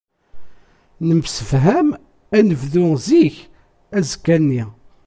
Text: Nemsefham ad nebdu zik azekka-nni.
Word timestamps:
Nemsefham 1.07 1.89
ad 2.37 2.43
nebdu 2.47 2.85
zik 3.07 3.35
azekka-nni. 3.97 4.63